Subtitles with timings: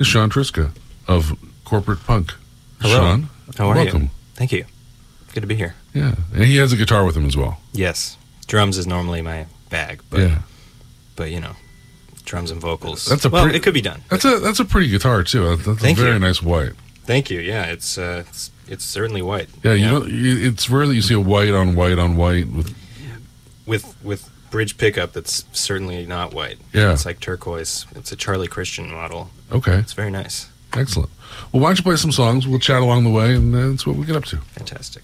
[0.00, 0.72] is Sean Triska
[1.06, 2.34] of Corporate Punk.
[2.80, 2.96] Hello.
[2.96, 4.02] Sean, How are welcome.
[4.04, 4.10] you?
[4.34, 4.64] Thank you.
[5.34, 5.74] Good to be here.
[5.94, 7.60] Yeah, and he has a guitar with him as well.
[7.72, 8.16] Yes,
[8.48, 10.38] drums is normally my bag, but yeah,
[11.16, 11.54] but you know,
[12.24, 13.04] drums and vocals.
[13.06, 14.02] That's a well, pretty- it could be done.
[14.08, 15.44] that's a that's a pretty guitar too.
[15.56, 16.18] That's, that's Thank a very you.
[16.20, 16.72] nice white.
[17.04, 17.40] Thank you.
[17.40, 19.48] Yeah, it's uh, it's, it's certainly white.
[19.62, 22.74] Yeah, you know, it's rare that you see a white on white on white with.
[23.66, 26.58] with with bridge pickup that's certainly not white.
[26.72, 26.92] Yeah.
[26.92, 27.86] it's like turquoise.
[27.94, 29.30] It's a Charlie Christian model.
[29.52, 30.48] Okay, It's very nice.
[30.72, 31.10] excellent.
[31.52, 32.46] Well, why don't you play some songs?
[32.46, 34.36] We'll chat along the way, and that's what we get up to.
[34.38, 35.02] Fantastic.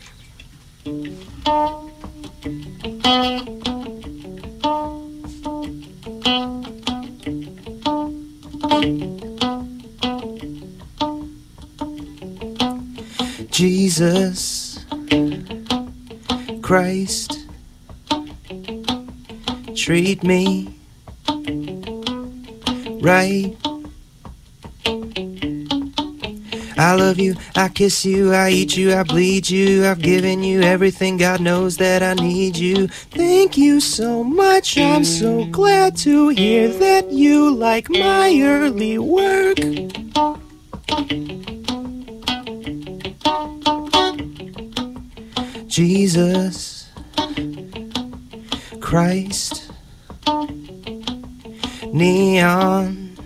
[13.50, 14.84] Jesus
[16.62, 17.38] Christ
[19.74, 20.74] treat me
[23.00, 23.54] right
[26.78, 29.86] I love you, I kiss you, I eat you, I bleed you.
[29.86, 32.88] I've given you everything, God knows that I need you.
[32.88, 39.56] Thank you so much, I'm so glad to hear that you like my early work.
[45.66, 46.90] Jesus
[48.80, 49.70] Christ,
[51.92, 53.16] neon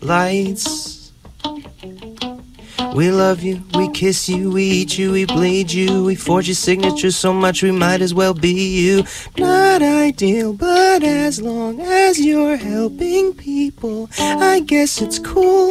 [0.00, 0.79] lights.
[2.94, 6.54] We love you, we kiss you, we eat you, we bleed you, we forge your
[6.54, 9.04] signature so much we might as well be you.
[9.38, 15.70] Not ideal, but as long as you're helping people, I guess it's cool.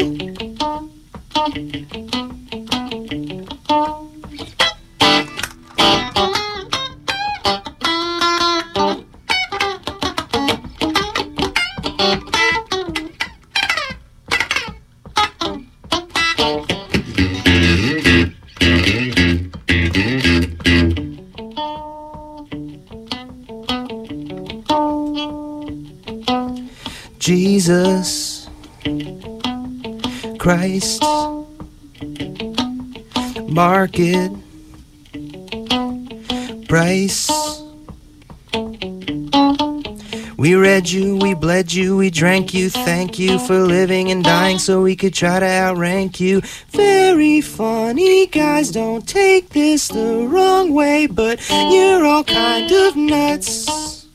[42.19, 42.69] Drank you.
[42.69, 46.41] Thank you for living and dying so we could try to outrank you.
[46.71, 54.05] Very funny, guys, don't take this the wrong way, but you're all kind of nuts.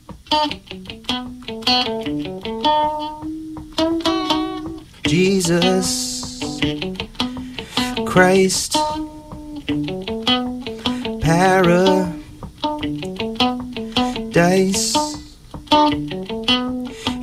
[5.07, 6.39] Jesus
[8.05, 8.77] Christ
[11.21, 12.05] Paradise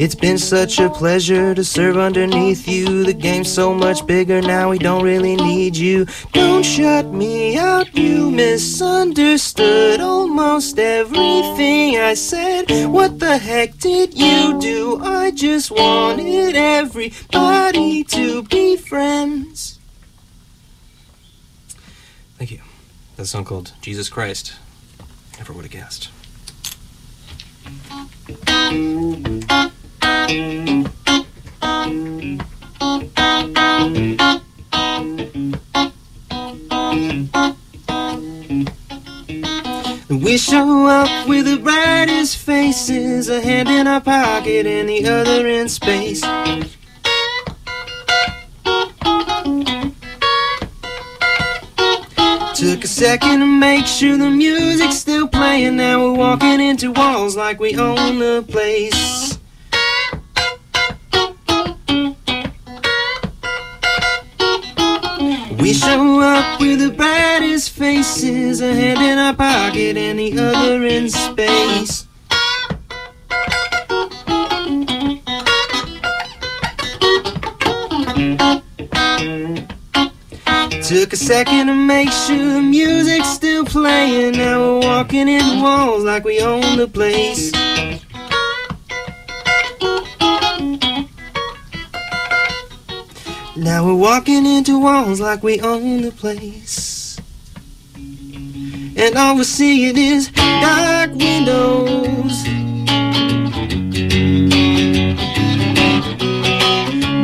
[0.02, 3.04] It's been such a pleasure to serve underneath you.
[3.04, 6.06] The game's so much bigger now, we don't really need you.
[6.32, 12.88] Don't shut me out, you misunderstood almost everything I said.
[12.90, 14.98] What the heck did you do?
[15.00, 19.78] I just wanted everybody to be friends.
[22.38, 22.60] Thank you.
[23.14, 24.56] That song called Jesus Christ.
[25.38, 26.10] Never would have guessed.
[30.22, 30.28] We
[40.38, 45.68] show up with the brightest faces, a hand in our pocket and the other in
[45.68, 46.20] space.
[52.54, 55.74] Took a second to make sure the music's still playing.
[55.76, 59.31] Now we're walking into walls like we own the place.
[65.62, 70.84] We show up with the brightest faces, a hand in our pocket and the other
[70.84, 72.08] in space.
[80.88, 84.32] Took a second to make sure the music's still playing.
[84.32, 87.52] Now we're walking in walls like we own the place.
[93.62, 97.16] Now we're walking into walls like we own the place.
[97.94, 102.42] And all we're seeing is dark windows.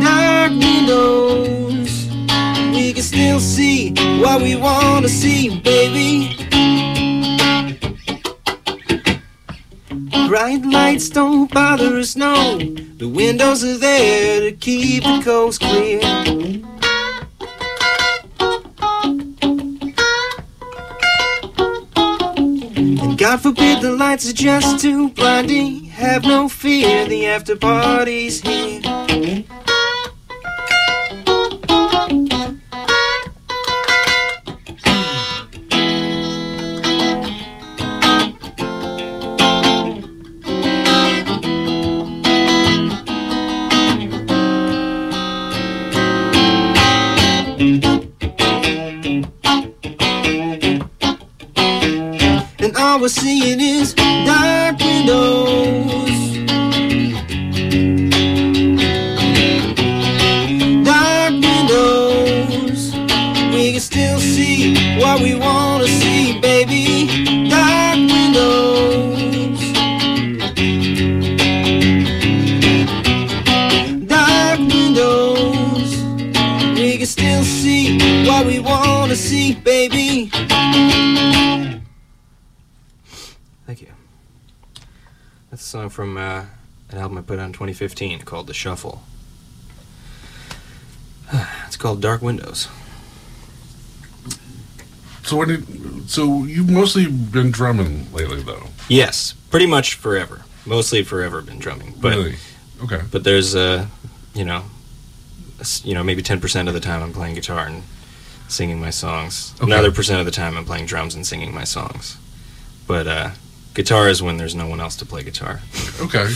[0.00, 2.06] Dark windows.
[2.72, 3.90] We can still see
[4.20, 6.37] what we want to see, baby.
[10.28, 12.58] Bright lights don't bother us, no.
[12.58, 16.00] The windows are there to keep the coast clear.
[22.76, 25.84] And God forbid the lights are just too blinding.
[25.84, 28.82] Have no fear, the after party's here.
[87.58, 89.02] 2015 called The Shuffle.
[91.66, 92.68] It's called Dark Windows.
[95.24, 98.68] So when did, so you've mostly been drumming lately, though.
[98.88, 100.44] Yes, pretty much forever.
[100.64, 102.36] Mostly forever been drumming, but really?
[102.84, 103.00] Okay.
[103.10, 103.86] but there's uh,
[104.34, 104.62] you know,
[105.60, 107.82] a you know maybe 10% of the time I'm playing guitar and
[108.46, 109.52] singing my songs.
[109.56, 109.64] Okay.
[109.70, 112.16] Another percent of the time I'm playing drums and singing my songs.
[112.86, 113.30] But uh,
[113.74, 115.60] guitar is when there's no one else to play guitar.
[116.00, 116.28] Okay.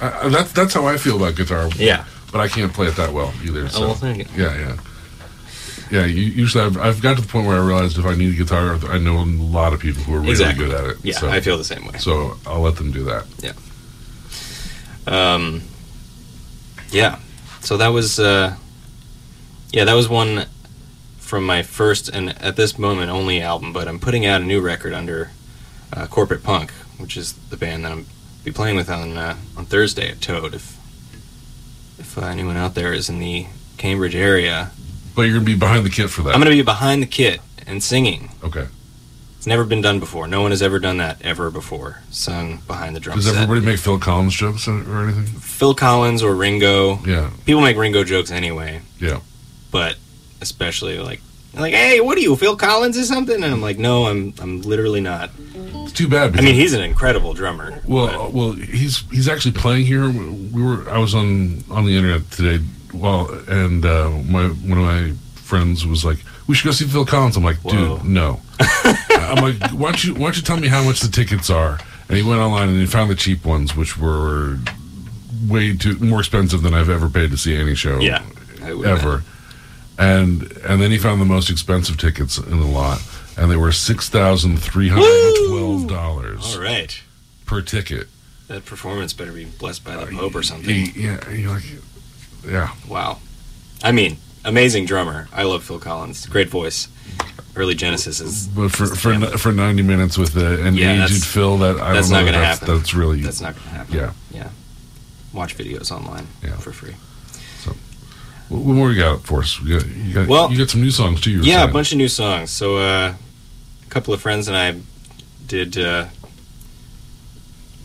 [0.00, 1.68] Uh, that's that's how I feel about guitar.
[1.76, 2.04] Yeah.
[2.32, 3.68] But I can't play it that well either.
[3.68, 3.82] So.
[3.82, 4.44] Oh well, thank you.
[4.44, 4.76] Yeah, yeah.
[5.90, 8.32] Yeah, you, usually I've, I've got to the point where I realized if I need
[8.34, 10.66] a guitar, I know a lot of people who are really Exactly.
[10.66, 10.96] good at it.
[11.02, 11.98] Yeah, so, I feel the same way.
[11.98, 13.26] so I'll let them do that.
[13.40, 13.52] Yeah.
[15.08, 15.62] Um,
[16.90, 17.18] yeah.
[17.60, 18.54] So that was, uh,
[19.72, 20.46] yeah, that was one
[21.18, 23.72] from my first and at this moment only album.
[23.72, 25.32] But I'm putting out a new record under
[25.92, 28.06] uh, Corporate Punk, which is the band that I'm
[28.44, 30.54] be playing with on uh, on Thursday at Toad.
[30.54, 30.76] If
[31.98, 33.46] if uh, anyone out there is in the
[33.76, 34.70] Cambridge area,
[35.14, 36.34] But you're gonna be behind the kit for that.
[36.34, 38.30] I'm going to be behind the kit and singing.
[38.42, 38.66] okay.
[39.36, 40.26] It's never been done before.
[40.28, 42.00] No one has ever done that ever before.
[42.10, 43.36] Sung behind the drum Does set.
[43.36, 45.24] everybody make Phil Collins jokes or anything?
[45.24, 46.98] Phil Collins or Ringo.
[47.06, 48.82] Yeah, People make Ringo jokes anyway.
[48.98, 49.20] yeah.
[49.70, 49.96] but
[50.42, 51.22] especially like
[51.54, 54.60] like hey what are you phil collins or something and i'm like no i'm i'm
[54.62, 56.38] literally not It's too bad.
[56.38, 60.08] i mean he's an incredible drummer well, uh, well, he's he's actually playing here.
[60.08, 62.64] We were I was on on the internet today.
[62.94, 67.04] Well, and uh, my one of my friends was like, "We should go see Phil
[67.04, 67.72] Collins." I'm like, Whoa.
[67.98, 71.08] "Dude, no." I'm like, "Why don't you why don't you tell me how much the
[71.08, 74.58] tickets are?" And he went online and he found the cheap ones, which were
[75.48, 77.98] way too more expensive than I've ever paid to see any show.
[77.98, 78.22] yeah
[78.62, 79.24] ever.
[80.00, 83.02] And and then he found the most expensive tickets in the lot,
[83.36, 87.02] and they were six thousand three hundred twelve dollars all right
[87.44, 88.08] per ticket.
[88.48, 91.64] that performance better be blessed by the uh, pope or something He, yeah, he like,
[92.48, 93.18] yeah, wow
[93.82, 96.86] i mean amazing drummer i love phil collins great voice
[97.56, 99.36] early genesis is but for for family.
[99.36, 102.32] for ninety minutes with a, an Yeah, aged Phil, that I that's don't know not
[102.32, 102.76] gonna that's, happen.
[102.76, 104.12] That's really that's not gonna happen Yeah.
[104.32, 104.48] yeah
[105.34, 106.56] watch videos online Yeah.
[106.56, 106.94] for free
[108.50, 109.58] what more you got for us?
[109.62, 111.40] You got, you got, Well, you got some new songs too.
[111.40, 112.50] Yeah, a bunch of new songs.
[112.50, 113.14] So uh,
[113.86, 114.74] a couple of friends and I
[115.46, 116.06] did uh,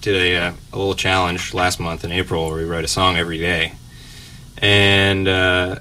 [0.02, 3.16] did a, uh, a little challenge last month in April where we write a song
[3.18, 3.74] every day,
[4.60, 5.78] and uh,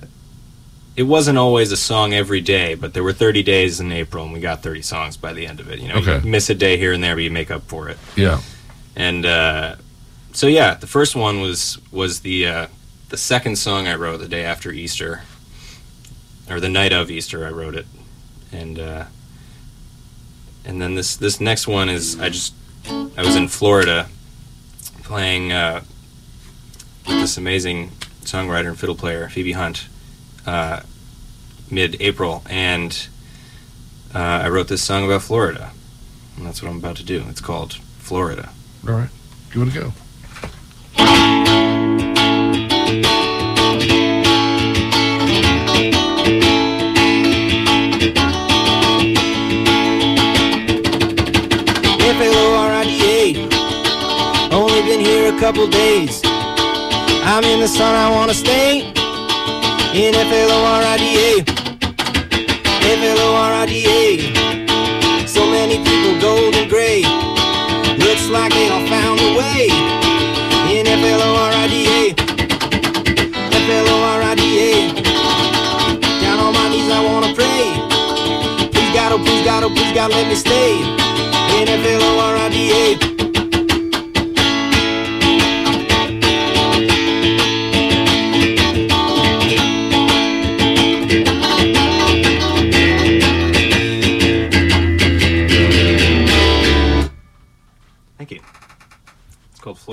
[0.96, 4.32] it wasn't always a song every day, but there were 30 days in April, and
[4.32, 5.78] we got 30 songs by the end of it.
[5.78, 6.20] You know, Okay.
[6.24, 7.98] you miss a day here and there, but you make up for it.
[8.16, 8.40] Yeah,
[8.96, 9.76] And uh,
[10.32, 12.66] so yeah, the first one was was the uh,
[13.08, 15.22] the second song I wrote the day after Easter,
[16.48, 17.46] or the night of Easter.
[17.46, 17.86] I wrote it,
[18.52, 19.04] and uh,
[20.64, 22.54] and then this this next one is I just
[22.88, 24.08] I was in Florida
[25.02, 25.82] playing uh,
[27.06, 27.90] with this amazing
[28.22, 29.86] songwriter and fiddle player Phoebe Hunt
[30.46, 30.80] uh,
[31.70, 33.08] mid-April, and
[34.14, 35.72] uh, I wrote this song about Florida,
[36.36, 37.24] and that's what I'm about to do.
[37.28, 38.50] It's called Florida.
[38.86, 39.10] all right,
[39.52, 39.92] give it a go.
[55.44, 58.88] Couple days I'm in the sun, I wanna stay
[59.92, 61.44] In F-L-O-R-I-D-A
[62.80, 64.06] F-L-O-R-I-D-A
[65.26, 67.02] So many people gold and gray
[67.98, 69.68] looks like they all found a way.
[70.72, 72.14] In F-L-O-R-I-D-A.
[73.64, 74.72] F-L-O-R-I-D-A.
[76.22, 77.64] Down on my knees, I wanna pray.
[78.72, 80.80] Please God, oh please God, oh please God, let me stay.
[81.58, 83.13] In F-L-O-R-I-D-A.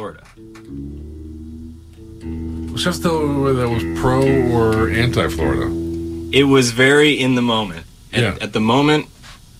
[0.01, 0.23] Florida.
[2.75, 5.67] Just tell me whether that was pro or anti Florida.
[6.35, 7.85] It was very in the moment.
[8.11, 8.37] At, Yeah.
[8.41, 9.05] at the moment,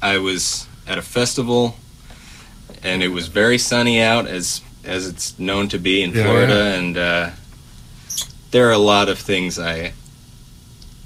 [0.01, 1.75] I was at a festival,
[2.81, 6.53] and it was very sunny out, as as it's known to be in Yeah, Florida.
[6.55, 6.73] yeah.
[6.79, 7.29] And uh,
[8.49, 9.93] there are a lot of things I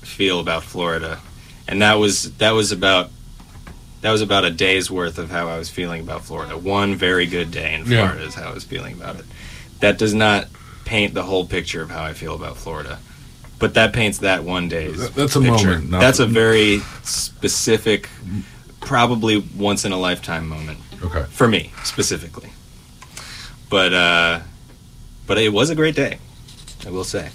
[0.02, 1.20] feel about Florida,
[1.68, 3.10] and that was that was about
[4.06, 6.56] that was about a day's worth of how I was feeling about Florida.
[6.56, 8.06] One very good day in Yeah.
[8.10, 9.26] Florida is how I was feeling about it.
[9.80, 10.48] That does not
[10.86, 13.00] paint the whole picture of how I feel about Florida.
[13.58, 15.80] But that paints that one day's That- that's a picture.
[15.80, 18.08] moment, That's a very specific,
[18.80, 21.26] probably once in a lifetime moment Okay.
[21.32, 22.50] for me specifically.
[23.72, 24.40] But uh,
[25.26, 26.20] but it was a great day,
[26.86, 27.30] I will say.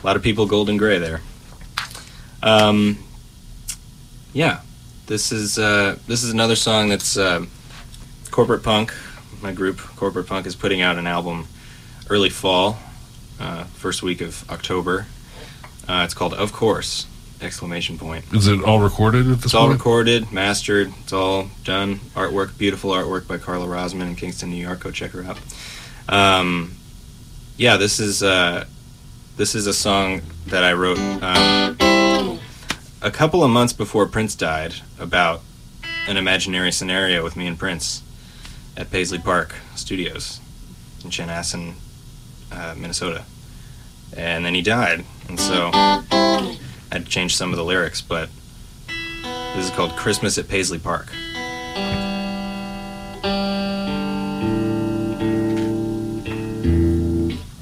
[0.00, 1.20] A lot of people golden gray there.
[2.44, 2.98] Um,
[4.32, 4.60] yeah,
[5.10, 7.44] this is uh, this is another song that's uh,
[8.30, 8.94] corporate punk.
[9.42, 11.48] My group, corporate punk, is putting out an album
[12.08, 12.78] early fall,
[13.40, 15.06] uh, first week of October.
[15.88, 17.08] Uh, it's called "Of Course!"
[17.40, 18.24] Exclamation point.
[18.32, 20.92] Is it all recorded at this It's all recorded, mastered.
[21.02, 21.96] It's all done.
[22.14, 24.78] Artwork, beautiful artwork by Carla Rosman in Kingston, New York.
[24.78, 25.38] Go check her out.
[26.08, 26.76] Um,
[27.56, 28.64] yeah, this is uh,
[29.36, 32.38] this is a song that I wrote um,
[33.02, 35.40] a couple of months before Prince died about
[36.06, 38.02] an imaginary scenario with me and Prince
[38.76, 40.40] at Paisley Park Studios
[41.02, 41.74] in Chanhassen,
[42.52, 43.24] uh, Minnesota.
[44.14, 46.56] And then he died, and so I
[46.92, 48.28] had to change some of the lyrics, but
[49.54, 51.06] this is called Christmas at Paisley Park.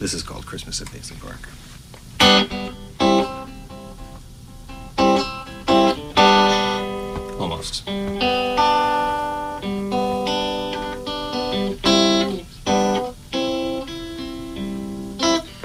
[0.00, 1.48] This is called Christmas at Paisley Park.
[7.58, 7.82] With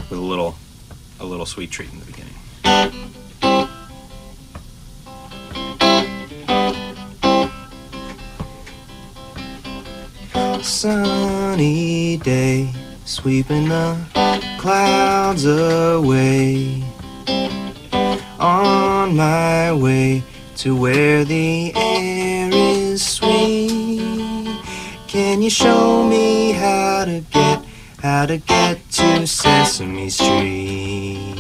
[0.09, 0.55] a little
[1.19, 2.33] a little sweet treat in the beginning.
[10.63, 12.73] sunny day,
[13.05, 13.95] sweeping the
[14.57, 16.83] clouds away.
[18.39, 20.23] On my way
[20.57, 23.99] to where the air is sweet.
[25.07, 27.65] Can you show me how to get,
[28.01, 31.39] how to get to Sesame Street?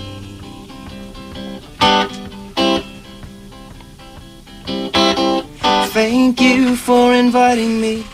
[5.93, 8.05] Thank you for inviting me.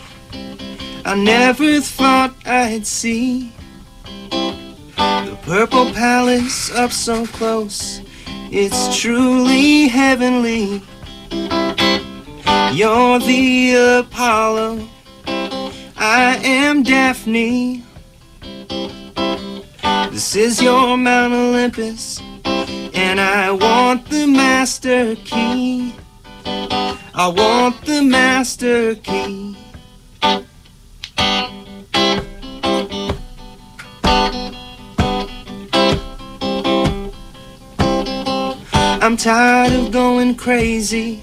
[1.04, 3.52] I never thought I'd see
[4.30, 8.02] the Purple Palace up so close.
[8.52, 10.82] It's truly heavenly.
[12.72, 14.88] You're the Apollo.
[15.96, 17.84] I am Daphne.
[20.10, 25.94] This is your Mount Olympus, and I want the master key.
[26.44, 29.59] I want the master key.
[39.10, 41.20] I'm tired of going crazy.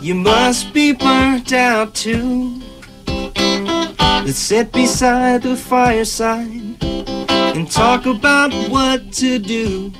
[0.00, 2.62] You must be burnt out too.
[3.08, 9.92] Let's sit beside the fireside and talk about what to do.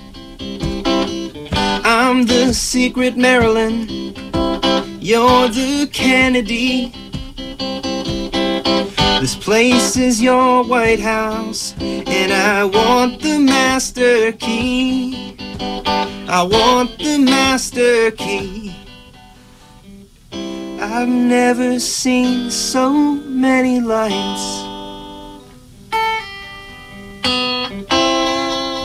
[1.83, 3.89] I'm the secret Marilyn.
[5.01, 6.93] You're the Kennedy.
[9.21, 15.26] This place is your White House, and I want the master key.
[16.29, 18.75] I want the master key.
[20.33, 24.65] I've never seen so many lights.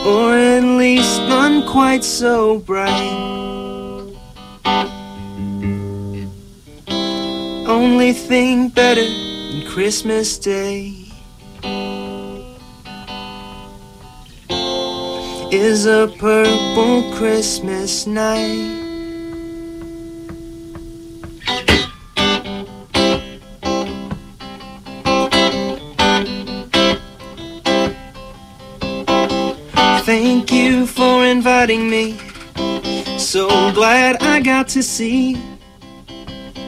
[0.06, 3.32] Or at least none quite so bright.
[7.66, 11.01] Only thing better than Christmas Day
[15.52, 18.78] is a purple Christmas night.
[30.04, 32.16] Thank you for inviting me.
[33.18, 35.34] So glad I got to see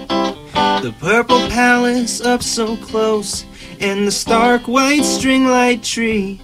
[0.08, 3.46] the purple palace up so close
[3.80, 6.38] and the stark white string light tree.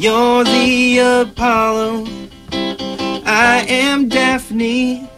[0.00, 2.06] You're the Apollo,
[3.26, 5.10] I am Daphne.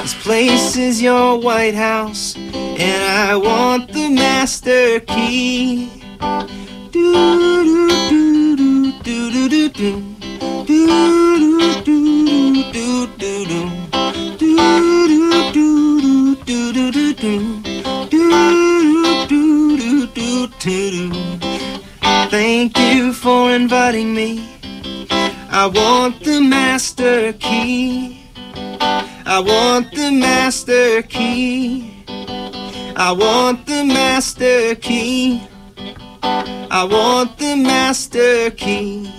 [0.00, 5.90] This place is your White House, and I want the master key.
[6.90, 10.02] Do do do do do do do do.
[10.64, 10.86] Do
[11.44, 13.70] do do do do do.
[14.38, 14.56] Do
[15.08, 17.62] do do do do do do.
[18.08, 18.22] Do
[19.28, 21.51] do do do do do.
[22.32, 24.48] Thank you for inviting me.
[25.50, 28.24] I want the master key.
[28.40, 31.92] I want the master key.
[32.96, 35.42] I want the master key.
[36.22, 39.12] I want the master key.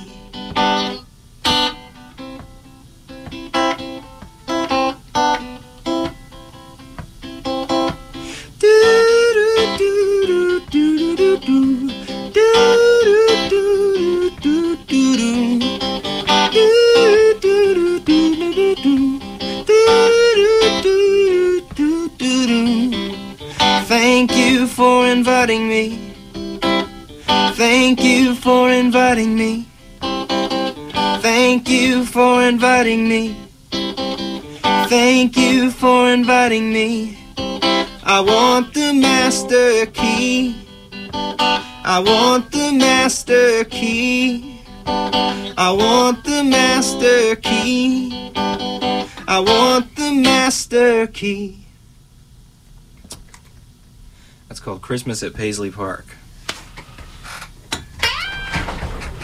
[54.64, 56.06] Called Christmas at Paisley Park.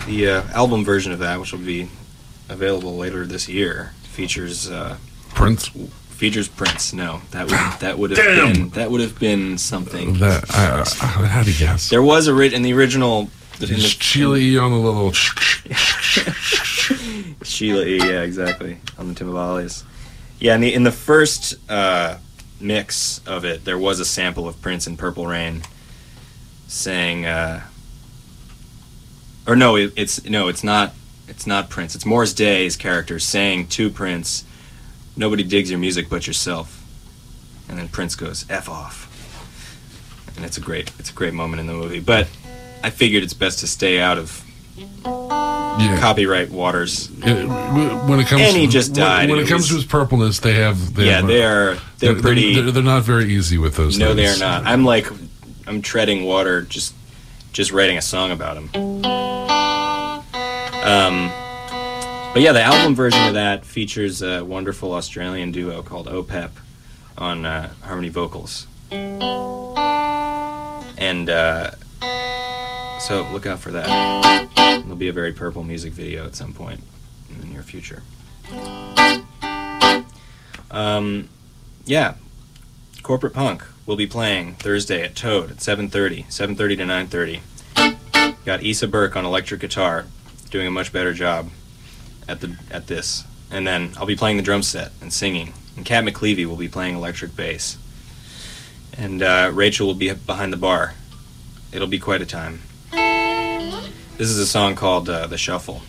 [0.05, 1.87] The uh, album version of that, which will be
[2.49, 4.97] available later this year, features uh,
[5.29, 5.67] Prince.
[6.09, 6.91] features Prince.
[6.93, 8.53] No, that would that would have Damn.
[8.53, 10.15] been that would have been something.
[10.15, 11.89] That I, I, how do you guess?
[11.89, 13.29] There was a ri- in the original.
[13.61, 14.57] In the, It's Sheila E.
[14.57, 15.11] on the little.
[17.43, 17.97] Sheila E.
[17.97, 18.79] Yeah, exactly.
[18.97, 19.83] On the timbales.
[20.39, 22.17] Yeah, in the in the first uh,
[22.59, 25.63] mix of it, there was a sample of Prince in Purple Rain,
[26.67, 27.63] saying, uh,
[29.47, 30.93] or no, it, it's no, it's not.
[31.27, 31.93] It's not Prince.
[31.93, 34.45] It's Morris Day's character saying to Prince,
[35.15, 36.83] "Nobody digs your music but yourself,"
[37.67, 39.07] and then Prince goes, "F off,"
[40.35, 41.99] and it's a great, it's a great moment in the movie.
[41.99, 42.27] But
[42.83, 44.43] I figured it's best to stay out of
[45.79, 45.97] Yeah.
[45.99, 47.09] copyright waters.
[47.23, 49.85] It- when it comes, And he just when- died, When, it it comes to his
[49.85, 50.93] purpleness, they have.
[50.95, 51.77] They yeah, have, they are.
[51.99, 52.53] They're, pretty.
[52.55, 53.97] They're, they're not very easy with those.
[53.97, 54.65] no, they are not.
[54.65, 55.07] I'm like,
[55.67, 56.93] I'm treading water, just,
[57.53, 58.69] just writing a song about him.
[60.81, 61.29] Um,
[62.33, 66.51] but yeah, the album version of that features a wonderful Australian duo called OPEP
[67.17, 68.65] on uh, harmony vocals,
[70.97, 71.71] and uh,
[72.99, 73.87] so look out for that.
[74.55, 76.81] There'll be a very purple music video at some point
[77.29, 78.03] in the near future.
[80.71, 81.29] Um,
[81.85, 82.15] yeah,
[83.01, 88.35] Corporate Punk will be playing Thursday at Toad at 7:30, 7:30 to 9:30.
[88.45, 90.05] Got Issa Burke on electric guitar,
[90.51, 91.49] doing a much better job
[92.27, 93.23] at the at this.
[93.51, 95.53] And then I'll be playing the drum set and singing.
[95.75, 97.77] And Cat McLeavy will be playing electric bass.
[98.95, 100.93] And uh, Rachel will be behind the bar.
[101.71, 102.61] It'll be quite a time.
[104.19, 105.81] This is a song called uh, "The Shuffle."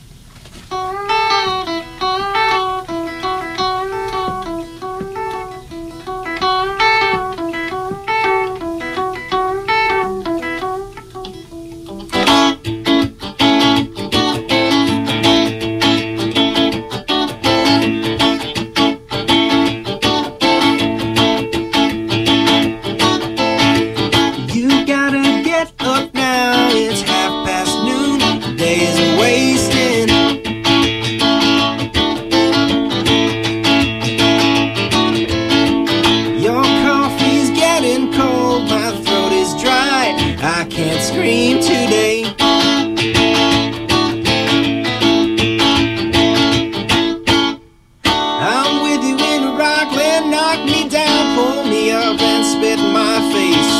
[50.20, 53.72] and knock me down, pull me up and spit in my face.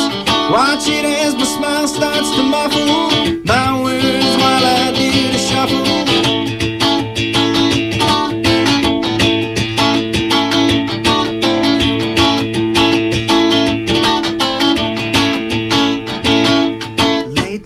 [0.51, 3.11] Watch it as my smile starts to muffle
[3.45, 6.01] my words while I do the shuffle.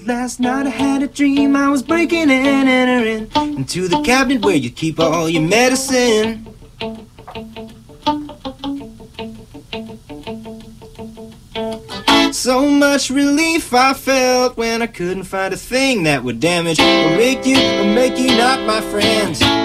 [0.08, 4.56] last night I had a dream I was breaking and entering into the cabinet where
[4.56, 6.55] you keep all your medicine.
[12.46, 17.18] So much relief I felt when I couldn't find a thing that would damage or
[17.18, 19.65] make you or make you not my friends.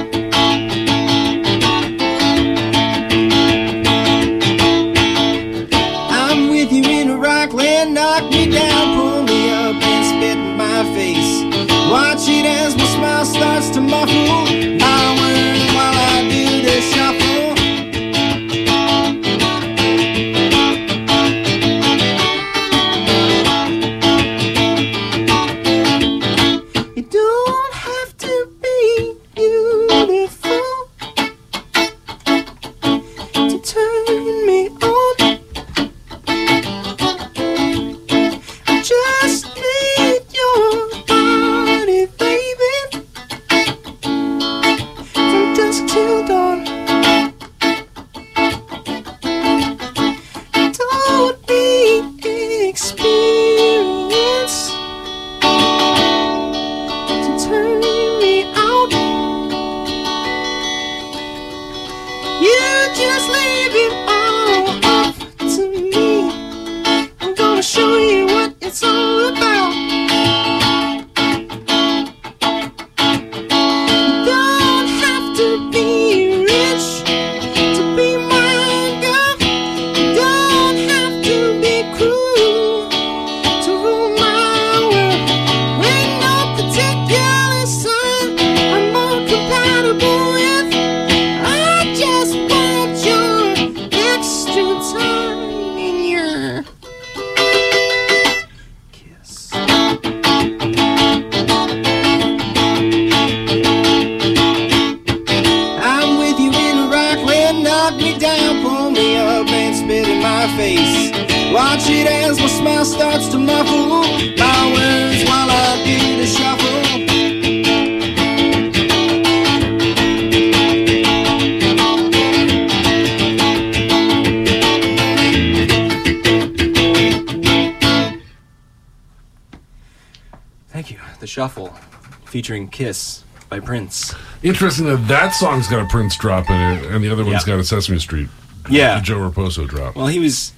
[132.40, 134.14] Featuring Kiss by Prince.
[134.42, 137.53] Interesting that that song's got a Prince drop in it, and the other one's Yeah.
[137.57, 138.31] got a Sesame Street,
[138.70, 138.98] Yeah.
[139.00, 139.94] Joe Raposo drop.
[139.94, 140.55] Well, he was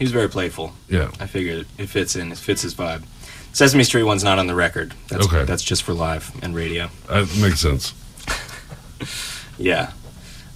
[0.00, 0.72] he was very playful.
[0.88, 2.32] yeah, I figured it fits in.
[2.32, 3.04] It fits his vibe.
[3.52, 4.92] Sesame Street one's not on the record.
[5.06, 5.44] That's, Okay.
[5.44, 6.90] That's just for live and radio.
[7.08, 7.94] that makes sense.
[9.56, 9.92] Yeah.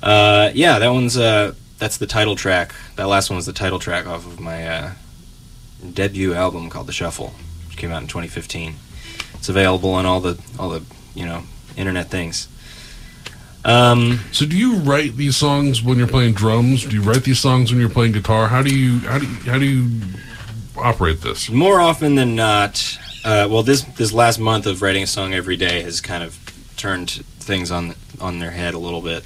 [0.03, 2.75] Uh, yeah, that one's uh, that's the title track.
[2.97, 4.91] That last one was the title track off of my uh,
[5.95, 7.33] debut album called The Shuffle,
[7.69, 8.75] which came out in 2015.
[9.39, 10.83] It's available on all the all the
[11.15, 11.43] you know
[11.77, 12.49] internet things.
[13.65, 16.85] Um, So, do you write these songs when you're playing drums?
[16.85, 18.49] Do you write these songs when you're playing guitar?
[18.49, 20.01] How do you how do you, how do you
[20.77, 21.51] operate this?
[21.51, 25.57] more often than not, uh, well, this this last month of writing a song every
[25.57, 26.39] day has kind of
[26.77, 29.25] turned things on on their head a little bit.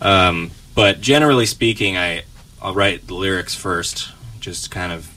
[0.00, 2.22] Um, but generally speaking, I
[2.62, 5.08] I'll write the lyrics first, just kind of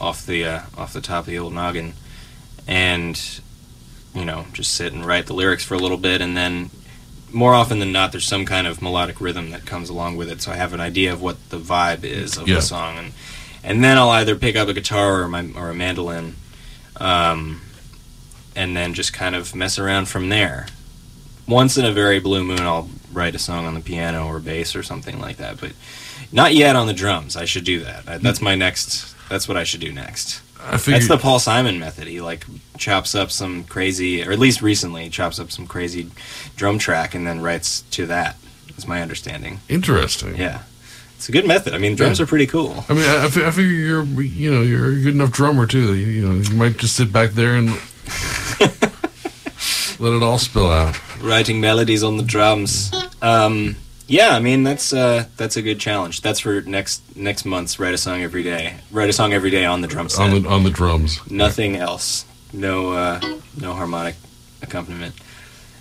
[0.00, 1.94] off the uh, off the top of the old noggin,
[2.66, 3.40] and
[4.14, 6.70] you know just sit and write the lyrics for a little bit, and then
[7.32, 10.40] more often than not, there's some kind of melodic rhythm that comes along with it,
[10.40, 12.56] so I have an idea of what the vibe is of Yeah.
[12.56, 13.12] the song, and
[13.62, 16.36] and then I'll either pick up a guitar or my or a mandolin,
[16.98, 17.62] um,
[18.54, 20.66] and then just kind of mess around from there.
[21.46, 24.74] Once in a very blue moon, I'll write a song on the piano or bass
[24.74, 25.72] or something like that, but
[26.32, 27.36] not yet on the drums.
[27.36, 28.22] I should do that.
[28.22, 29.14] That's my next.
[29.28, 30.40] That's what I should do next.
[30.66, 32.06] I figure That's the Paul Simon method.
[32.08, 32.44] He like
[32.78, 36.10] chops up some crazy, or at least recently, chops up some crazy
[36.56, 38.36] drum track and then writes to that.
[38.76, 39.60] Is my understanding.
[39.68, 40.36] interesting.
[40.36, 40.62] Yeah,
[41.16, 41.74] it's a good method.
[41.74, 42.24] I mean, drums Yeah.
[42.24, 42.84] are pretty cool.
[42.88, 45.94] I mean, I, I figure you're you know you're a good enough drummer too.
[45.94, 47.68] You, you know, you might just sit back there and
[50.00, 50.98] let it all spill out.
[51.22, 52.90] writing melodies on the drums.
[53.22, 56.20] Um, yeah, I mean that's uh, that's a good challenge.
[56.20, 58.76] That's for next next month's write a song every day.
[58.90, 60.22] Write a song every day on the drum set.
[60.22, 61.18] on the on the drums.
[61.30, 62.24] Nothing else.
[62.52, 63.20] No uh,
[63.60, 64.16] no harmonic
[64.62, 65.14] accompaniment.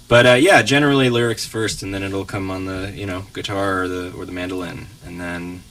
[0.08, 3.84] But uh, yeah, generally lyrics first, and then it'll come on the you know guitar
[3.84, 5.64] or the or the mandolin, and then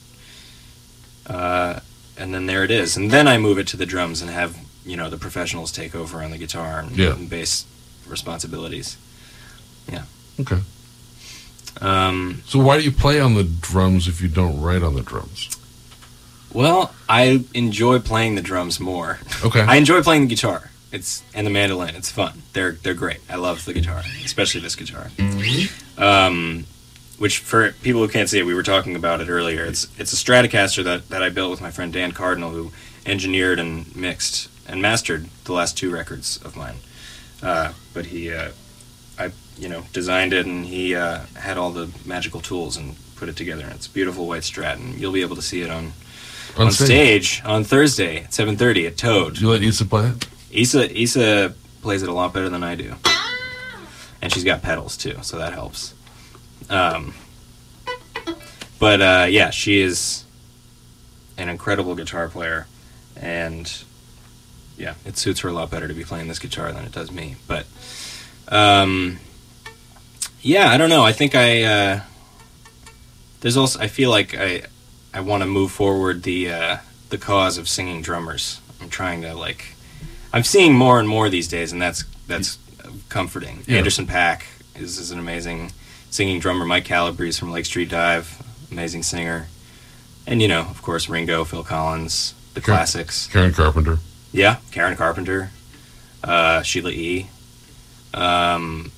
[1.27, 1.81] uh,
[2.19, 4.57] and then there it is, and then I move it to the drums and have
[4.85, 7.13] you know the professionals take over on the guitar and, Yeah.
[7.13, 7.65] and bass
[8.07, 8.97] responsibilities.
[9.91, 10.05] Yeah.
[10.41, 10.59] Okay.
[11.81, 15.03] Um, So why do you play on the drums if you don't write on the
[15.03, 15.49] drums?
[16.53, 19.19] well, I enjoy playing the drums more.
[19.45, 19.63] Okay.
[19.63, 20.71] I enjoy playing the guitar.
[20.93, 21.95] It's and the mandolin.
[21.97, 22.43] It's fun.
[22.53, 23.21] They're they're great.
[23.31, 25.11] I love the guitar, especially this guitar.
[25.97, 26.67] Um,
[27.19, 29.65] which for people who can't see it, we were talking about it earlier.
[29.65, 32.73] It's it's a Stratocaster that, that I built with my friend Dan Cardinal, who
[33.07, 36.77] engineered and mixed and mastered the last two records of mine.
[37.43, 38.51] Uh, but he, uh,
[39.59, 43.37] you know designed it, and he uh, had all the magical tools and put it
[43.37, 43.65] together.
[43.65, 45.93] And it's a beautiful white Strat, and you'll be able to see it on
[46.57, 47.43] on, stage.
[47.45, 49.39] on Thursday at seven thirty at Toad.
[49.39, 50.29] You let Issa play it?
[50.51, 52.95] Issa Issa plays it a lot better than I do,
[54.21, 55.95] and she's got pedals too, so that helps.
[56.69, 57.15] Um,
[58.79, 60.25] but uh, yeah, she is
[61.39, 62.67] an incredible guitar player,
[63.17, 63.73] and
[64.77, 67.11] yeah, it suits her a lot better to be playing this guitar than it does
[67.11, 67.37] me.
[67.47, 67.67] But
[68.49, 69.19] um,
[70.43, 71.05] yeah, I don't know.
[71.05, 72.01] I think I uh,
[73.41, 74.63] there's also I feel like I
[75.15, 76.77] I want to move forward the uh,
[77.11, 78.61] the cause of singing drummers.
[78.81, 79.75] I'm trying to like
[80.33, 82.59] I'm seeing more and more these days, and that's that's
[83.09, 83.63] comforting.
[83.67, 83.79] Yeah.
[83.79, 84.43] Anderson .Paak
[84.75, 85.73] is, is an amazing
[86.11, 86.65] singing drummer.
[86.65, 89.47] Mike Calabrese from Lake Street Dive, amazing singer,
[90.27, 93.29] and you know, of course, Ringo, Phil Collins, the classics.
[93.29, 93.99] Karen Carpenter.
[94.33, 95.51] Yeah, Karen Carpenter,
[96.25, 97.29] uh, Sheila E.
[98.15, 98.93] Um,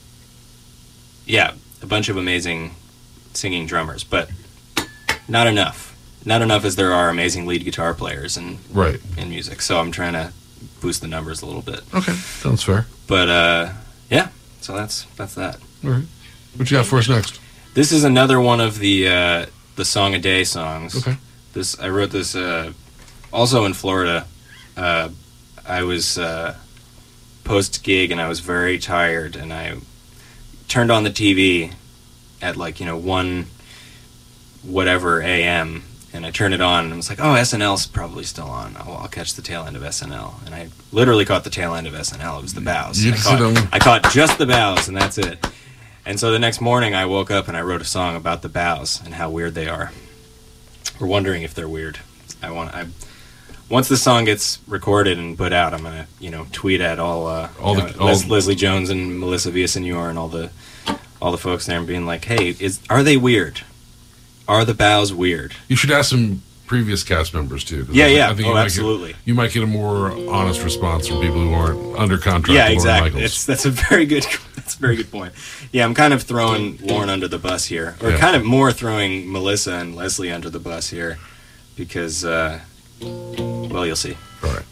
[1.27, 2.75] yeah, a bunch of amazing
[3.33, 4.31] singing drummers, but
[5.29, 5.91] not enough.
[6.27, 8.99] Not enough as there are amazing lead guitar players and Right.
[9.19, 9.61] in music.
[9.61, 10.33] So I'm trying to
[10.81, 11.81] boost the numbers a little bit.
[11.93, 12.13] Okay.
[12.13, 12.87] Sounds fair.
[13.07, 13.73] But uh,
[14.11, 14.29] yeah,
[14.61, 15.57] so that's that's that.
[15.85, 16.05] All right.
[16.57, 17.41] What you got for us next?
[17.75, 20.97] This is another one of the uh, the song a day songs.
[20.97, 21.19] Okay.
[21.53, 22.73] This I wrote this uh,
[23.33, 24.27] also in Florida.
[24.77, 25.11] Uh,
[25.67, 26.57] I was uh,
[27.45, 29.75] post gig and I was very tired and I
[30.69, 31.73] turned on the TV
[32.43, 33.47] at like you know one
[34.63, 35.85] whatever a.m.
[36.13, 38.77] and I turned it on and I was like, oh SNL's probably still on.
[38.77, 41.87] I'll, I'll catch the tail end of SNL and I literally caught the tail end
[41.87, 42.39] of SNL.
[42.39, 43.05] It was the bows.
[43.07, 45.45] I caught, I caught just the bows and that's it.
[46.07, 48.49] And so the next morning I woke up and I wrote a song about the
[48.49, 49.93] bows and how weird they are.
[51.01, 51.99] We're wondering if they're weird.
[52.43, 52.87] I want I
[53.75, 57.27] once the song gets recorded and put out, I'm gonna you know tweet at all
[57.27, 60.51] uh, All the- know, Les- Leslie Jones and Melissa Villasenor and all the
[61.21, 63.61] all the folks there and being like, hey, is are they weird?
[64.47, 65.55] Are the bows weird?
[65.69, 67.87] You should ask some previous cast members too.
[67.91, 68.31] Yeah, I yeah.
[68.31, 69.13] I think Oh, you absolutely.
[69.15, 72.51] Get, you might get a more honest response from people who aren't under contract.
[72.57, 73.23] yeah, exactly.
[73.23, 74.25] It's, that's a very good.
[74.65, 75.35] That's a very good point.
[75.73, 78.17] Yeah, I'm kind of throwing Lorne under the bus here, or Yeah.
[78.19, 81.19] kind of more throwing Melissa and Leslie under the bus here,
[81.77, 82.61] because uh,
[83.71, 84.17] well, you'll see.
[84.43, 84.65] All right.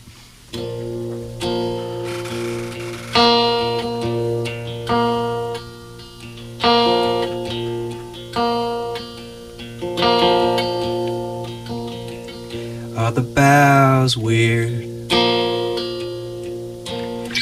[12.97, 14.89] Are the bows weird?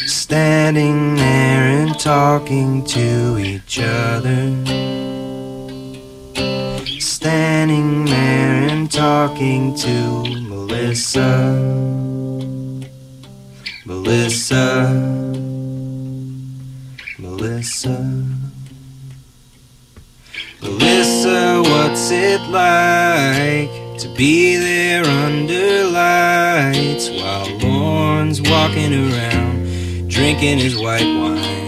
[0.06, 4.56] Standing there and talking to each other.
[7.00, 10.49] Standing there and talking to
[10.80, 11.28] Melissa.
[13.84, 14.88] Melissa.
[17.18, 18.26] Melissa.
[20.62, 30.78] Melissa, what's it like to be there under lights while Lorne's walking around drinking his
[30.78, 31.59] white wine?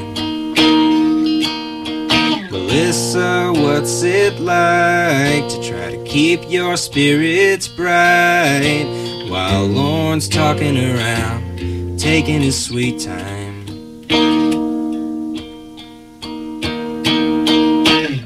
[2.73, 8.87] Melissa, what's it like to try to keep your spirits bright
[9.29, 13.67] while Lorne's talking around taking his sweet time?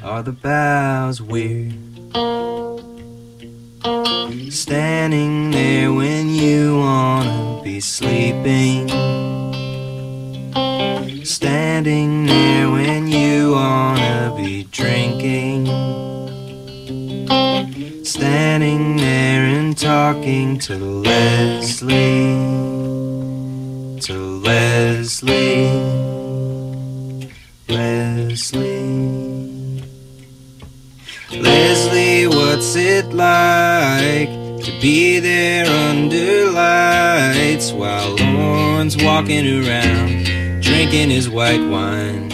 [0.05, 1.75] Are the bows weird?
[4.53, 8.89] Standing there when you wanna be sleeping.
[11.27, 15.67] Standing there when you wanna be drinking.
[18.05, 21.91] Standing there and talking to Leslie.
[24.03, 25.67] To Leslie.
[27.69, 29.83] Leslie.
[31.33, 34.31] Leslie, what's it like
[34.63, 40.26] to be there under lights while Lorne's walking around
[40.77, 42.29] drinking his white wine.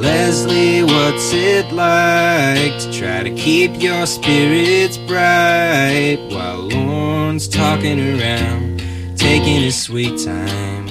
[0.00, 8.78] Leslie, what's it like to try to keep your spirits bright while Lorne's talking around,
[9.18, 10.86] taking his sweet time?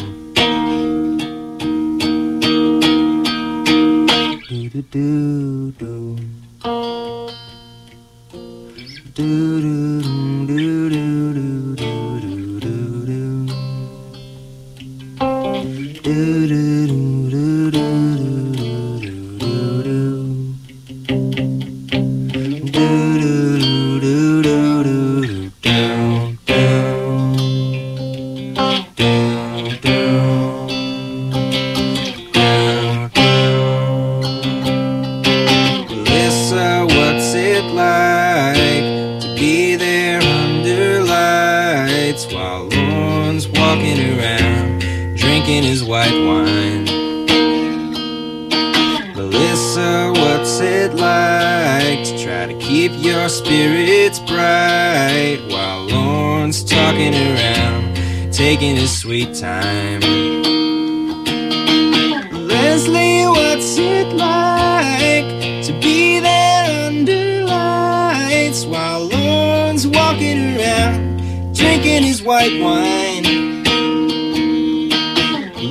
[4.45, 6.17] Do do do do
[9.15, 11.08] do do do do.
[16.19, 16.48] you
[58.59, 60.01] taking his sweet time.
[62.45, 72.21] Leslie, what's it like to be there under lights while Lorne's walking around, drinking his
[72.21, 73.63] white wine?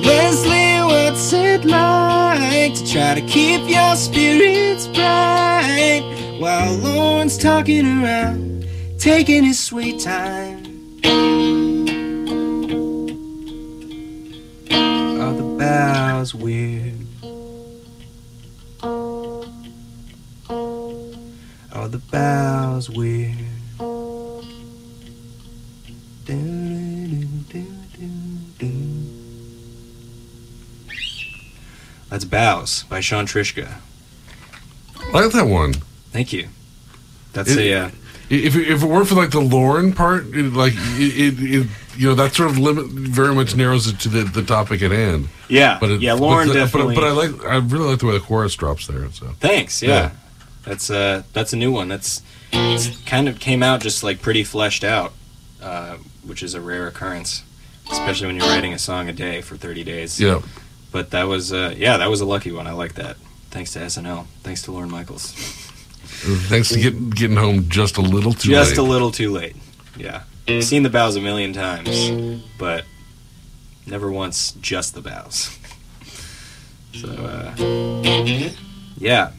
[0.01, 6.01] Leslie, what's it like to try to keep your spirits bright
[6.39, 8.65] while Lorne's talking around,
[8.97, 10.58] taking his sweet time?
[15.69, 17.05] Bows weird?
[21.71, 23.35] Are the bows weird?
[32.09, 33.75] That's Bows by Sean Trishka.
[35.13, 35.73] I like that one.
[36.11, 36.49] Thank you.
[37.33, 37.91] That's It- a uh,
[38.29, 42.07] If if it weren't for like the Lorne part, it, like it, it, it, you
[42.09, 45.29] know, that sort of limit very much narrows it to the, the topic at hand.
[45.47, 46.95] yeah But it, yeah Lorne but, definitely.
[46.95, 49.09] But, but I like I really like the way the chorus drops there.
[49.11, 49.81] So Thanks.
[49.81, 49.89] Yeah.
[49.89, 50.11] Yeah.
[50.63, 51.87] That's uh that's a new one.
[51.87, 52.21] That's
[52.53, 55.13] it's kind of came out just like pretty fleshed out,
[55.61, 57.43] uh, which is a rare occurrence,
[57.91, 60.19] especially when you're writing a song a day for 30 days.
[60.19, 60.41] yeah,
[60.91, 62.67] But that was uh yeah that was a lucky one.
[62.67, 63.17] I like that.
[63.49, 64.27] Thanks to SNL.
[64.43, 65.33] Thanks to Lorne Michaels.
[66.03, 68.77] Thanks to get, getting home just a little too just late.
[68.79, 69.55] a little too late.
[69.97, 70.23] Yeah.
[70.61, 72.83] Seen the bows a million times, but
[73.85, 75.55] never once just the bows.
[76.93, 77.55] So uh,
[78.97, 79.31] yeah,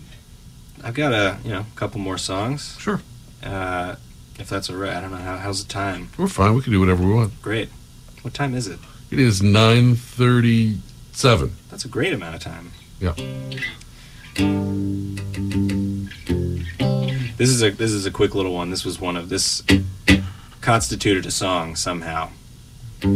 [0.84, 2.76] I've got a you know couple more songs.
[2.78, 3.00] Sure,
[3.42, 3.96] Uh,
[4.38, 4.92] if that's all right.
[4.94, 6.10] I don't know how how's the time.
[6.16, 6.54] we're fine.
[6.54, 7.42] We can do whatever we want.
[7.42, 7.70] Great.
[8.22, 8.78] What time is it?
[9.10, 11.56] It is nine thirty-seven.
[11.70, 12.70] That's a great amount of time.
[13.00, 13.14] Yeah.
[17.40, 18.68] This is a this is a quick little one.
[18.68, 19.62] This was one of this
[20.60, 22.28] constituted a song somehow.
[23.02, 23.08] I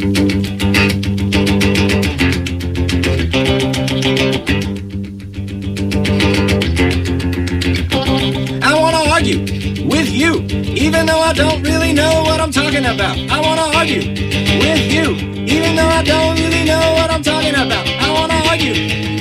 [8.81, 9.41] want to argue
[9.87, 10.41] with you,
[10.73, 13.19] even though I don't really know what I'm talking about.
[13.19, 17.53] I want to argue with you, even though I don't really know what I'm talking
[17.53, 17.87] about.
[17.87, 18.73] I want to argue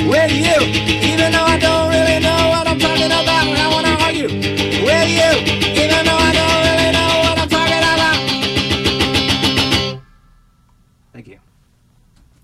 [0.09, 0.61] with you,
[1.11, 1.92] even though I don't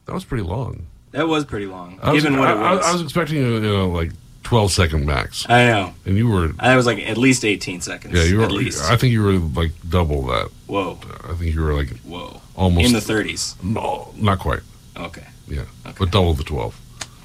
[0.09, 0.87] That was pretty long.
[1.11, 2.85] That was pretty long, I was, given what I, it was.
[2.85, 5.93] I, I was expecting you know like twelve second max, I know.
[6.05, 8.13] and you were I was like at least 18 seconds.
[8.15, 8.83] yeah you were at least.
[8.89, 10.49] I think you were like double that.
[10.65, 10.97] Whoa,
[11.29, 12.41] I think you were like whoa.
[12.55, 13.55] almost In the 30s.
[13.63, 14.61] no, not quite.
[14.97, 15.25] Okay.
[15.47, 15.95] Yeah, Okay.
[15.99, 16.79] but double the twelve.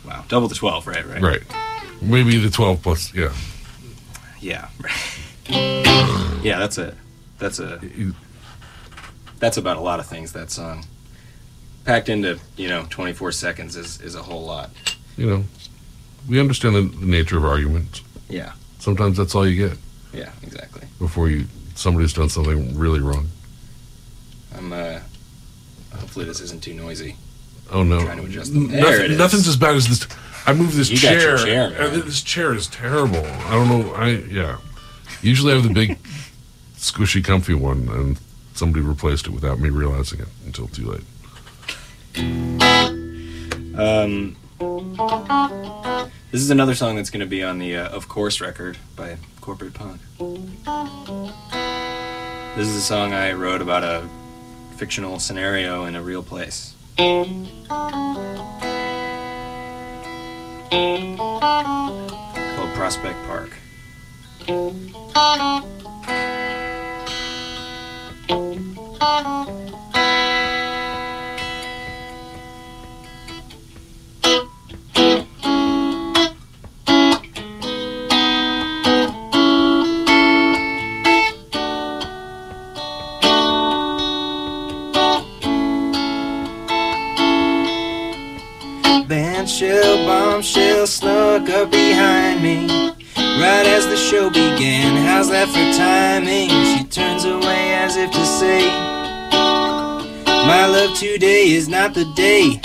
[0.04, 0.24] Wow.
[0.28, 1.06] Double the 12, right?
[1.06, 1.22] Right.
[1.22, 1.42] Right.
[2.02, 3.14] Maybe the twelve plus.
[3.14, 3.32] Yeah.
[4.40, 4.68] Yeah.
[6.42, 6.94] yeah, that's it.
[7.38, 7.80] that's a
[9.40, 10.84] that's about a lot of things that song.
[11.84, 14.70] Packed into, you know, 24 seconds is is a whole lot.
[15.16, 15.44] you know,
[16.28, 18.02] we understand the, the nature of arguments.
[18.28, 18.52] Yeah.
[18.78, 19.78] Sometimes that's all you get
[20.12, 20.86] Yeah, exactly.
[20.98, 21.44] before you
[21.74, 23.28] somebody's done something really wrong.
[24.56, 25.00] I'm uh
[25.94, 27.16] hopefully this isn't too noisy.
[27.70, 28.00] Oh no!
[28.02, 28.68] Trying to adjust them.
[28.68, 29.18] There nothing- it is.
[29.18, 30.06] Nothing's as bad as this.
[30.46, 31.20] I moved this You got chair.
[31.20, 32.04] your chair, and man.
[32.04, 33.24] this chair is terrible.
[33.24, 33.94] I don't know.
[33.94, 34.58] I yeah.
[35.22, 35.98] Usually I have the big,
[36.76, 38.18] squishy, comfy one, and
[38.54, 41.04] somebody replaced it without me realizing it until too late.
[42.16, 42.60] Um
[46.30, 49.18] This is another song that's going to be on the uh, Of Course record by
[49.40, 50.00] Corporate Punk.
[52.56, 54.08] This is a song I wrote about a
[54.76, 56.74] fictional scenario in a real place.
[56.96, 57.48] Called
[62.74, 63.50] Prospect Park.
[69.04, 69.53] Bandshell,
[94.14, 96.48] show began, how's that for timing?
[96.70, 98.62] She turns away as if to say,
[100.46, 102.60] My love today is not the day.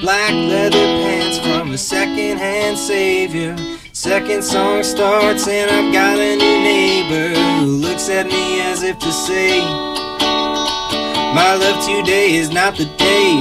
[0.00, 3.56] Black leather pants from a second-hand savior.
[3.92, 7.28] Second song starts and I've got a new neighbor
[7.60, 9.60] who looks at me as if to say,
[11.34, 13.32] My love today is not the day.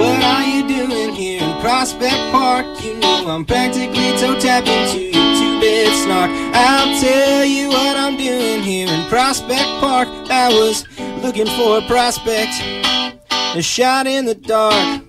[0.00, 2.66] What are you doing here Prospect Park?
[2.82, 6.28] You know I'm practically toe tapping to your two-bit snark.
[6.52, 10.08] I'll tell you what I'm doing here in Prospect Park.
[10.28, 10.84] I was
[11.22, 12.50] looking for a prospect,
[13.54, 15.04] a shot in the dark.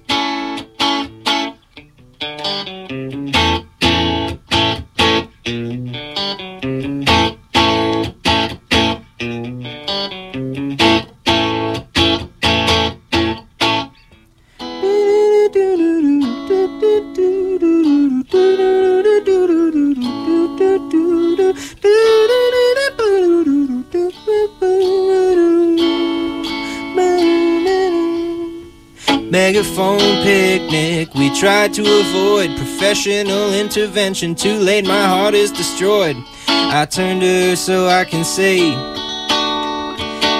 [31.43, 34.33] Tried to avoid professional intervention.
[34.33, 36.15] Too late, my heart is destroyed.
[36.47, 38.71] I turn to her so I can say,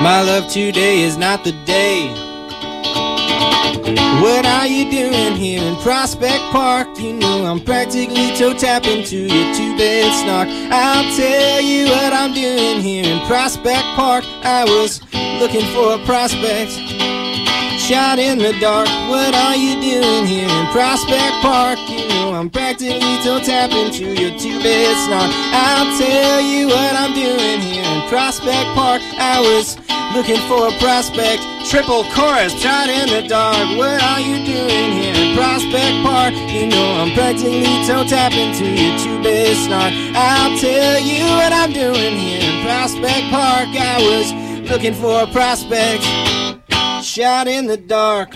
[0.02, 2.08] My love, today is not the day.
[4.22, 6.98] What are you doing here in Prospect Park?
[6.98, 10.48] You know I'm practically toe tapping to your two bed snark.
[10.72, 14.24] I'll tell you what I'm doing here in Prospect Park.
[14.46, 15.02] I was
[15.42, 16.93] looking for a prospect.
[17.94, 21.78] Shot in the dark, what are you doing here in Prospect Park?
[21.86, 25.30] You know I'm practically toe tapping to your two bed snock.
[25.54, 29.00] I'll tell you what I'm doing here in Prospect Park.
[29.22, 29.78] I was
[30.18, 31.46] looking for a prospect.
[31.70, 33.78] Triple chorus, shot in the dark.
[33.78, 36.34] What are you doing here in Prospect Park?
[36.50, 39.94] You know I'm practically toe tapping to your two bed snock.
[40.18, 43.70] I'll tell you what I'm doing here in Prospect Park.
[43.78, 44.34] I was
[44.68, 46.02] looking for a prospect.
[47.14, 48.32] Shot in the dark.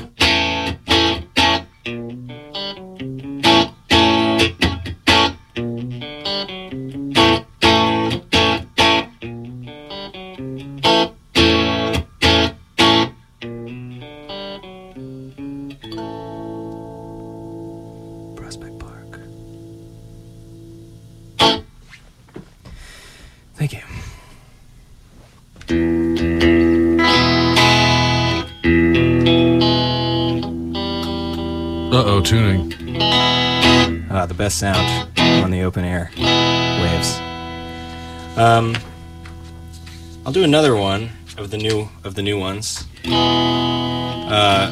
[42.48, 42.86] Ones.
[43.04, 44.72] Uh,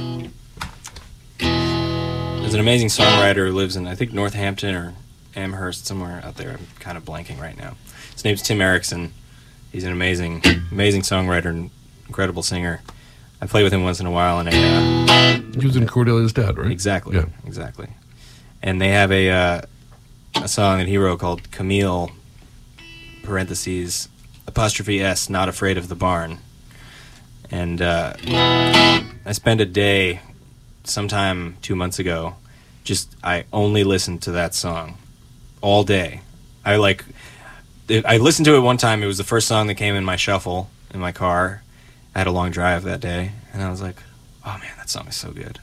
[1.37, 4.93] there's an amazing songwriter who lives in I think Northampton or
[5.35, 6.51] Amherst somewhere out there.
[6.51, 7.75] I'm kind of blanking right now.
[8.13, 9.11] His name's Tim Eriksson.
[9.73, 11.69] He's an amazing amazing songwriter and
[12.07, 12.79] incredible singer.
[13.41, 16.31] I play with him once in a while in a uh, He was in Cordelia's
[16.31, 16.71] dad, right?
[16.71, 17.17] Exactly.
[17.17, 17.25] Yeah.
[17.45, 17.89] Exactly.
[18.63, 19.61] And they have a uh,
[20.35, 22.11] a song that he wrote called Camille
[23.23, 24.07] parentheses
[24.47, 26.37] apostrophe s not afraid of the barn.
[27.51, 28.13] And uh,
[29.25, 30.19] I spent a day
[30.83, 32.35] sometime two months ago.
[32.83, 34.97] Just I only listened to that song
[35.61, 36.21] all day.
[36.63, 37.03] I like.
[37.89, 39.03] I listened to it one time.
[39.03, 41.61] It was the first song that came in my shuffle in my car.
[42.15, 43.97] I had a long drive that day, and I was like,
[44.45, 45.59] "Oh man, that song is so good."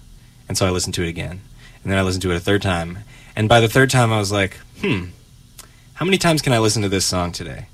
[0.49, 1.41] And so I listened to it again,
[1.83, 2.99] and then I listened to it a third time.
[3.35, 5.07] And by the third time, I was like, "Hmm,
[5.95, 7.66] how many times can I listen to this song today?"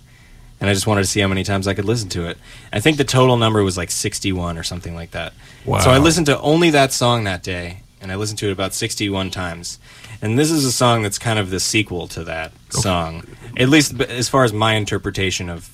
[0.60, 2.36] And I just wanted to see how many times I could listen to it.
[2.72, 5.32] I think the total number was like 61 or something like that.
[5.64, 5.80] Wow.
[5.80, 8.74] So I listened to only that song that day, and I listened to it about
[8.74, 9.78] 61 times.
[10.20, 13.24] And this is a song that's kind of the sequel to that song,
[13.56, 15.70] at least as far as my interpretation of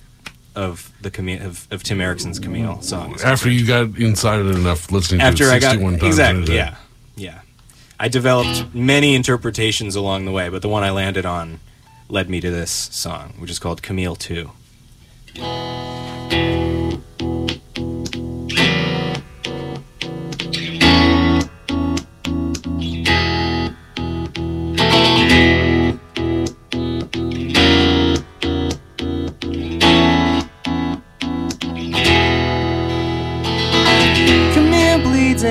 [0.54, 3.16] of the Camille, of, of Tim Eriksson's Camille song.
[3.24, 6.02] After you got inside it enough listening after to I it got 61 times.
[6.02, 6.76] in a exactly, yeah,
[7.16, 7.40] yeah.
[7.98, 11.60] I developed many interpretations along the way, but the one I landed on
[12.08, 14.50] led me to this song, which is called Camille Two.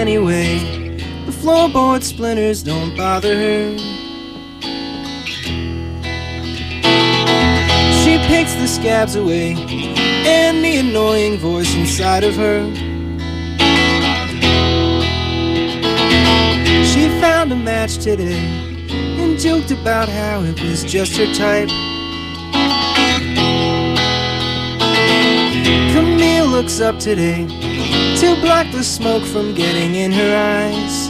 [0.03, 0.59] Anyway.
[1.25, 3.92] The floorboard splinters don't bother her.
[8.27, 9.55] Picks the scabs away
[10.25, 12.63] and the annoying voice inside of her.
[16.85, 18.45] She found a match today
[19.19, 21.69] and joked about how it was just her type.
[25.93, 27.45] Camille looks up today
[28.17, 31.09] to block the smoke from getting in her eyes.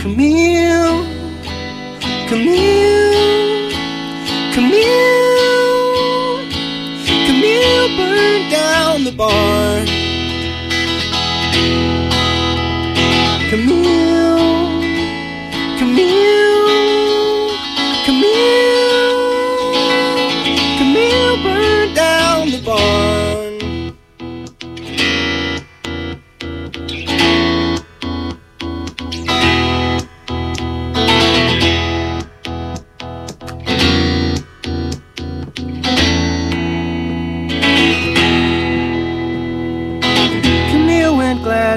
[0.00, 1.04] Camille,
[2.28, 3.33] Camille,
[4.54, 6.46] Camille,
[7.26, 9.93] Camille burned down the barn.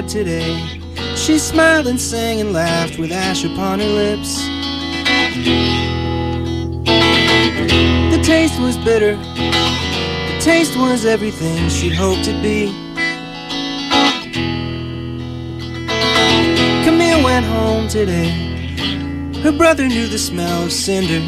[0.06, 0.78] Today.
[1.16, 4.44] She smiled and sang and laughed with ash upon her lips.
[8.12, 9.16] The taste was bitter.
[9.16, 12.66] The taste was everything she'd hoped it'd be.
[16.84, 18.30] Camille went home today.
[19.42, 21.20] Her brother knew the smell of cinder.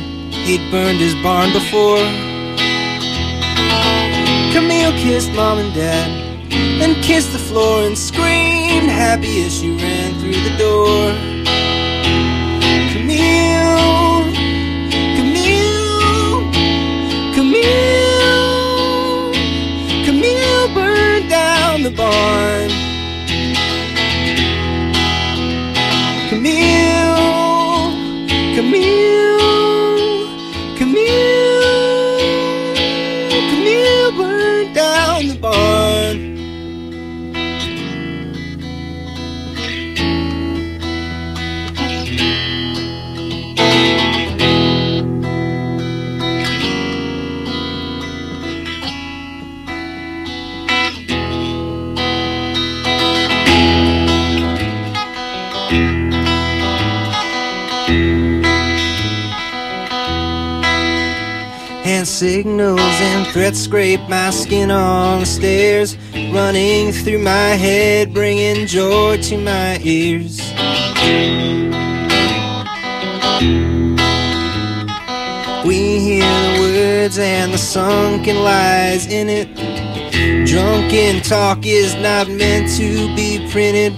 [0.46, 2.04] He'd burned his barn before.
[4.52, 6.50] Camille kissed mom and dad,
[6.80, 8.49] then kissed the floor and screamed
[8.89, 11.12] happy as she ran through the door.
[12.93, 14.24] Camille,
[15.16, 16.51] Camille,
[17.35, 18.53] Camille,
[20.05, 22.70] Camille burned down the barn.
[26.28, 27.91] Camille,
[28.55, 29.09] Camille,
[62.20, 65.96] signals and threats scrape my skin on the stairs,
[66.34, 70.38] running through my head, bringing joy to my ears.
[75.64, 79.48] We hear the words and the sunken lies in it.
[80.46, 83.94] Drunken talk is not meant to be printed.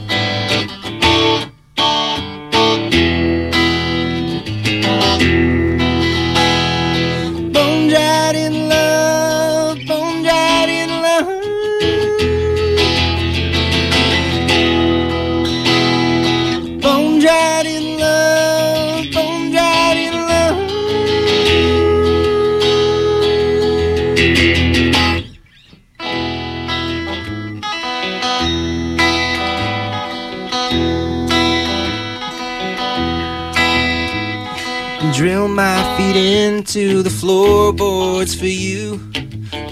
[36.17, 39.01] Into the floorboards for you.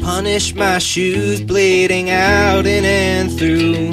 [0.01, 3.91] Punish my shoes, bleeding out in and through.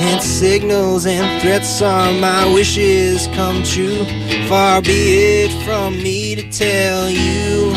[0.00, 4.04] And signals and threats are my wishes come true.
[4.48, 7.70] Far be it from me to tell you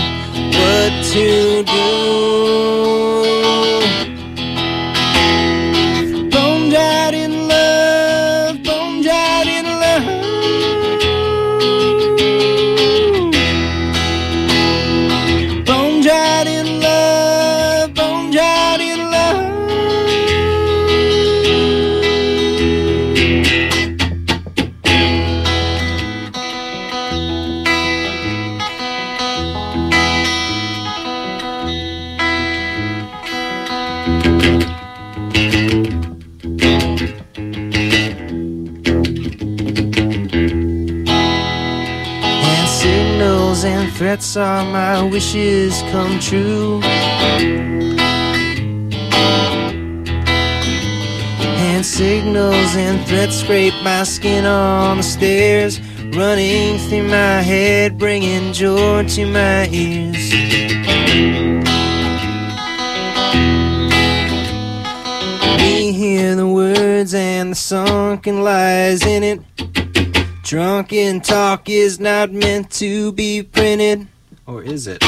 [0.54, 2.48] what to do.
[44.18, 46.82] Threats are my uh, wishes come true.
[51.60, 55.80] And signals and threats scrape my skin on the stairs,
[56.16, 60.32] running through my head, bringing joy to my ears.
[65.62, 69.57] We hear the words and the sunken lies in it.
[70.48, 74.08] Drunken talk is not meant to be printed.
[74.46, 75.04] Or is it?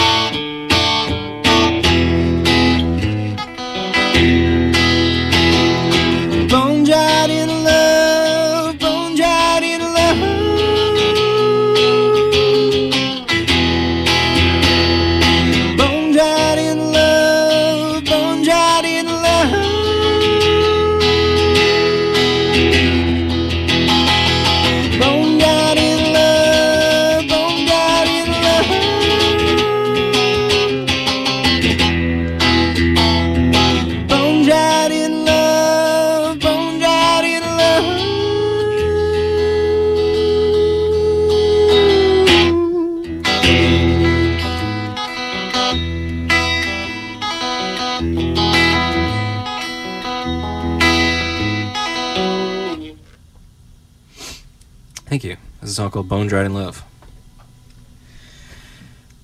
[55.80, 56.84] Song called Bone Dried in Love.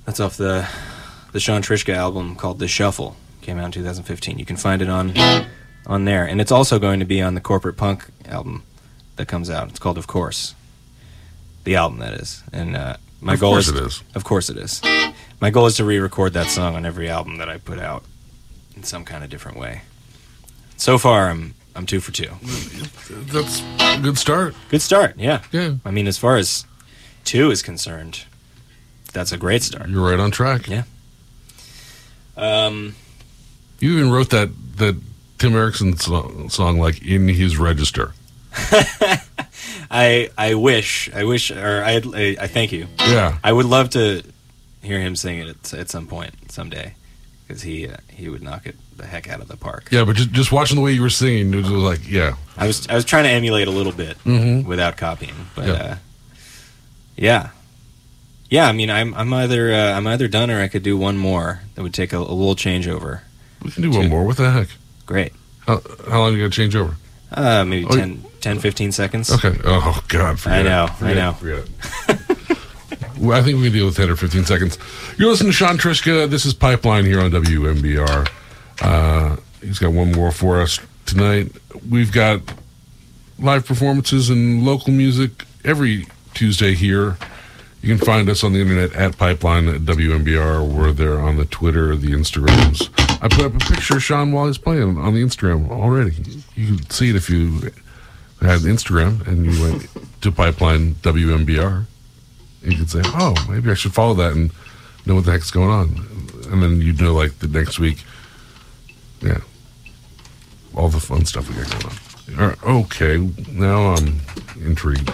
[0.05, 0.65] That's off the
[1.33, 3.17] the Sean Trishka album called The Shuffle.
[3.41, 4.39] Came out in 2015.
[4.39, 5.13] You can find it on
[5.85, 8.63] on there, and it's also going to be on the Corporate Punk album
[9.17, 9.67] that comes out.
[9.67, 10.55] It's called Of Course.
[11.65, 14.03] The album that is, and uh, my Of goal course is it is.
[14.13, 14.81] Of course it is.
[15.41, 18.05] My goal is to re-record that song on every album that I put out
[18.77, 19.81] in some kind of different way.
[20.77, 22.29] So far, I'm I'm two for two.
[23.31, 24.55] That's a good start.
[24.69, 25.41] Good start, yeah.
[25.51, 25.75] Yeah.
[25.83, 26.65] I mean, as far as
[27.25, 28.23] two is concerned,
[29.13, 29.89] that's a great start.
[29.89, 30.67] You're right on track.
[30.69, 30.83] Yeah.
[32.37, 32.95] Um,
[33.79, 34.95] You even wrote that that
[35.37, 38.13] Tim Eriksson song, song like in his register.
[39.91, 42.87] I I wish I wish or I I, I thank you.
[42.99, 43.37] Yeah.
[43.43, 44.23] I would love to
[44.81, 46.93] hear him sing it at, at some point someday
[47.47, 49.89] because he uh, he would knock it the heck out of the park.
[49.91, 52.35] Yeah, but just, just watching the way you were singing, it was like, yeah.
[52.57, 54.67] I was I was trying to emulate a little bit Mm-hmm.
[54.67, 55.73] without copying, but Yeah.
[55.73, 55.95] uh,
[57.17, 57.49] yeah,
[58.49, 58.67] yeah.
[58.67, 61.61] I mean, I'm I'm either uh, I'm either done or I could do one more
[61.75, 63.21] that would take a, a little changeover.
[63.63, 64.23] We can do one more.
[64.25, 64.67] What the heck?
[65.05, 65.33] Great.
[65.65, 66.95] How, how long are you going to change over?
[67.31, 69.31] Uh, maybe Oh, 10, 10 15 seconds.
[69.31, 69.57] Okay.
[69.63, 70.39] Oh, God.
[70.39, 71.01] Forget I know, It.
[71.01, 71.33] I know.
[71.33, 71.57] Forget
[72.09, 72.57] it.
[73.31, 74.77] I think we can deal with 10 or 15 seconds.
[75.17, 76.29] You're listening to Sean Trishka.
[76.29, 78.29] This is Pipeline here on WMBR.
[78.81, 81.51] Uh, he's got one more for us tonight.
[81.89, 82.41] We've got
[83.39, 87.17] live performances and local music every Tuesday here.
[87.81, 90.67] You can find us on the internet at Pipeline at WMBR.
[90.67, 92.89] We're there on the Twitter, the Instagrams.
[93.21, 96.15] I put up a picture of Sean while he's playing on the Instagram already.
[96.55, 97.71] You can see it if you
[98.41, 99.87] had Instagram and you went
[100.21, 101.85] to Pipeline WMBR.
[102.63, 104.51] You could say, oh, maybe I should follow that and
[105.05, 106.07] know what the heck's going on.
[106.51, 108.03] And then you'd know, like, the next week,
[109.21, 109.39] yeah,
[110.75, 111.99] all the fun stuff we got going on.
[112.49, 113.17] Right, okay,
[113.51, 114.21] now I'm
[114.59, 115.09] intrigued.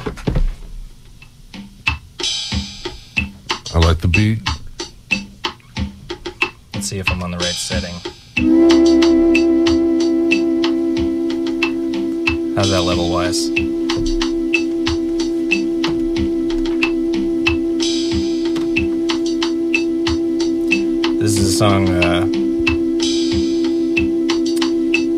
[3.73, 4.41] I like the beat.
[6.73, 7.95] Let's see if I'm on the right setting.
[12.55, 13.49] How's that level wise?
[21.19, 21.89] This is a song.
[21.89, 22.50] Uh,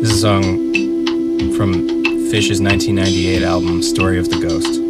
[0.04, 0.44] this is a song
[1.56, 1.72] from
[2.30, 4.80] Phish's 1998 album "Story of the Ghost."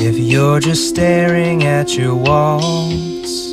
[0.00, 3.52] If you're just staring at your walls,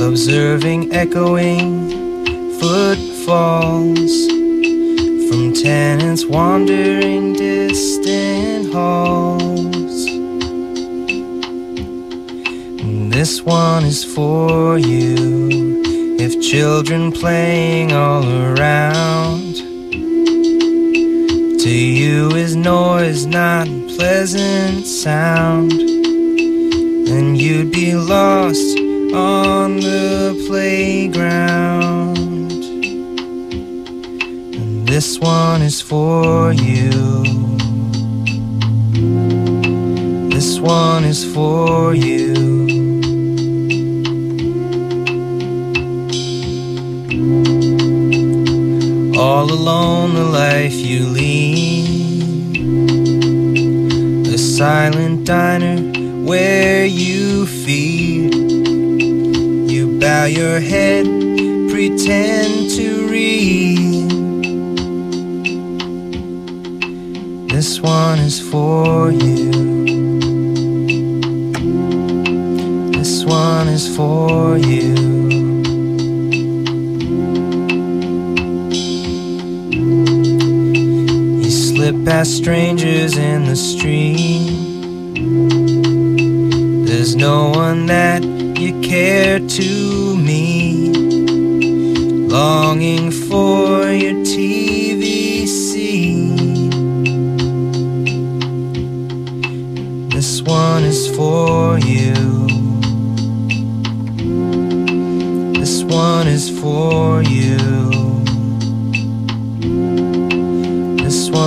[0.00, 1.90] observing echoing
[2.60, 4.14] footfalls
[5.28, 9.67] from tenants wandering distant halls.
[13.18, 15.82] This one is for you.
[16.20, 19.56] If children playing all around
[21.64, 23.66] to you is noise not
[23.96, 25.72] pleasant sound,
[27.08, 28.78] then you'd be lost
[29.12, 32.52] on the playground.
[34.54, 37.24] And this one is for you.
[40.30, 42.17] This one is for you.
[49.38, 52.56] All alone, the life you lead.
[54.34, 55.76] A silent diner
[56.26, 58.34] where you feed.
[59.70, 61.06] You bow your head,
[61.70, 64.10] pretend to read.
[67.48, 69.52] This one is for you.
[72.90, 74.87] This one is for you.
[81.88, 85.14] Slip past strangers in the street.
[86.86, 88.22] There's no one that
[88.60, 90.94] you care to meet.
[92.30, 96.68] Longing for your TV scene.
[100.10, 102.12] This one is for you.
[105.54, 107.87] This one is for you.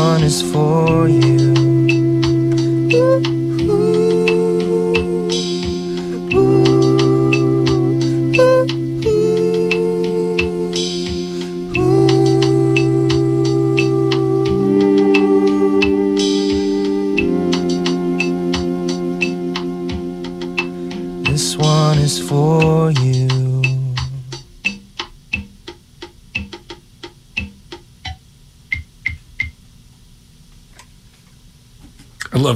[0.02, 1.51] One is for you.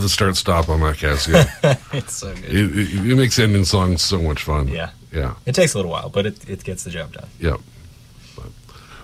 [0.10, 1.47] start stop on that, Casio.
[1.93, 2.45] it's so good.
[2.45, 4.68] It, it, it, makes ending songs so much fun.
[4.68, 4.91] Yeah.
[5.12, 5.36] Yeah.
[5.45, 7.28] It takes a little while, but it, it gets the job done.
[7.39, 7.60] Yep.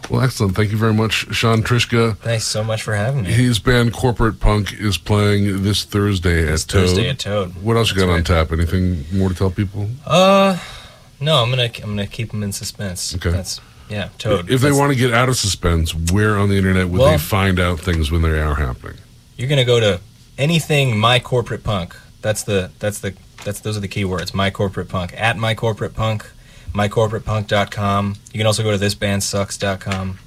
[0.10, 0.58] Well, excellent.
[0.58, 2.18] Thank you very much, Sean Trishka.
[2.18, 3.32] Thanks so much for having me.
[3.32, 6.82] His band Corporate Punk is playing this Thursday this at Toad.
[6.82, 7.64] Thursday at Toad.
[7.64, 8.18] What else That's you got right.
[8.18, 8.52] on tap?
[8.52, 9.88] Anything more to tell people?
[10.06, 10.60] Uh,
[11.22, 11.42] no.
[11.42, 13.16] I'm gonna I'm gonna keep them in suspense.
[13.16, 13.30] Okay.
[13.30, 14.50] That's yeah, Toad.
[14.50, 17.18] If they want to get out of suspense, where on the internet would well, they
[17.18, 18.98] find out things when they are happening?
[19.38, 20.02] You're gonna go to
[20.38, 21.96] anything my corporate punk.
[22.22, 23.14] That's the that's the
[23.44, 24.34] that's those are the keywords.
[24.34, 26.30] My corporate punk at my corporate punk,
[26.74, 28.16] mycorporatepunk.com.
[28.32, 30.20] You can also go to thisbandsucks.com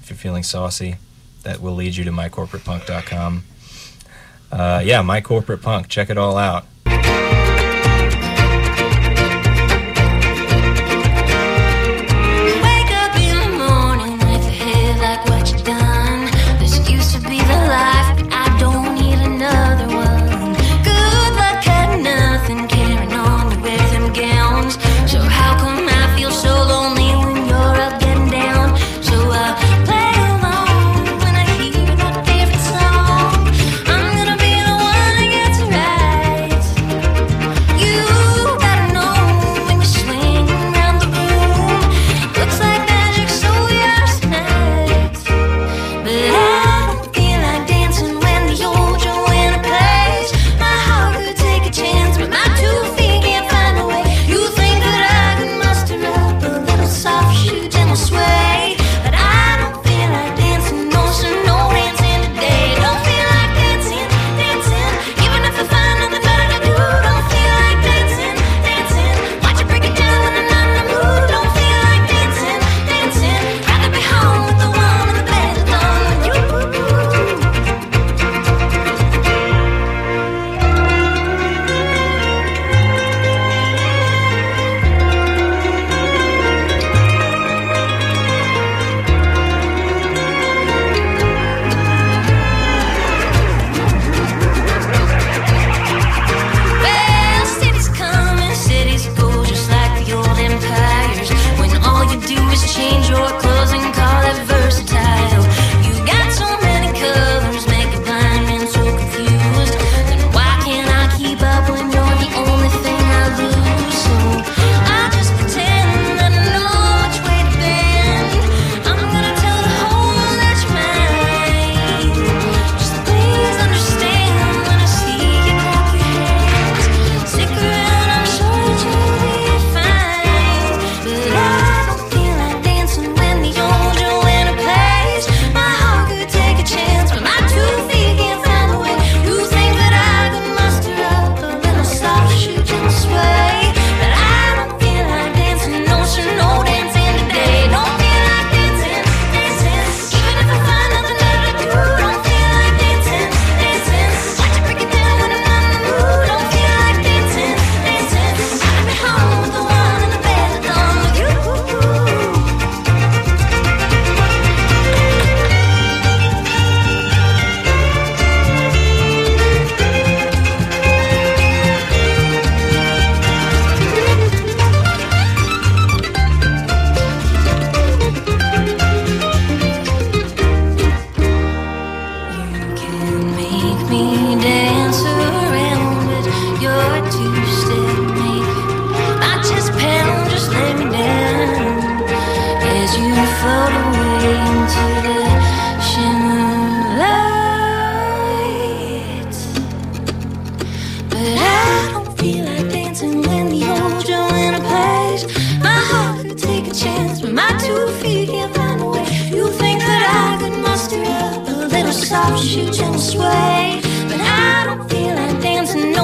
[0.00, 0.96] if you're feeling saucy.
[1.42, 3.44] That will lead you to mycorporatepunk.com.
[4.52, 5.88] Uh, yeah, my corporate punk.
[5.88, 6.66] Check it all out.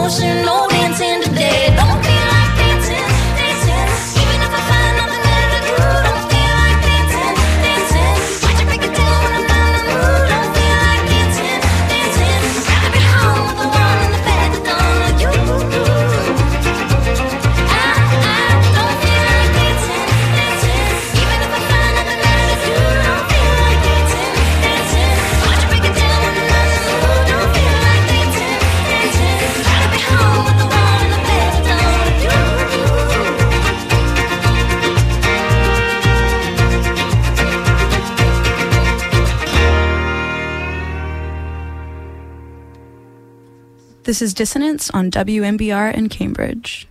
[0.07, 0.66] emotional
[44.07, 46.87] This is Dissonance on WMBR in Cambridge.